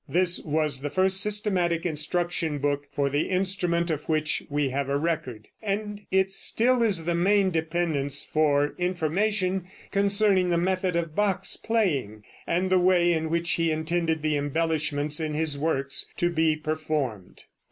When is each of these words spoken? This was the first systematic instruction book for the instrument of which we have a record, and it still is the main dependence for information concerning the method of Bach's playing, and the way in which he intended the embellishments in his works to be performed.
This 0.09 0.39
was 0.39 0.79
the 0.79 0.89
first 0.89 1.21
systematic 1.21 1.85
instruction 1.85 2.57
book 2.57 2.87
for 2.91 3.07
the 3.11 3.29
instrument 3.29 3.91
of 3.91 4.05
which 4.09 4.41
we 4.49 4.69
have 4.69 4.89
a 4.89 4.97
record, 4.97 5.47
and 5.61 6.01
it 6.09 6.31
still 6.31 6.81
is 6.81 7.05
the 7.05 7.13
main 7.13 7.51
dependence 7.51 8.23
for 8.23 8.73
information 8.79 9.67
concerning 9.91 10.49
the 10.49 10.57
method 10.57 10.95
of 10.95 11.13
Bach's 11.15 11.55
playing, 11.55 12.23
and 12.47 12.71
the 12.71 12.79
way 12.79 13.13
in 13.13 13.29
which 13.29 13.51
he 13.51 13.69
intended 13.69 14.23
the 14.23 14.37
embellishments 14.37 15.19
in 15.19 15.35
his 15.35 15.55
works 15.55 16.07
to 16.17 16.31
be 16.31 16.55
performed. 16.55 17.43